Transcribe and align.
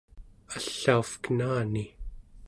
allauvkenani 0.55 1.85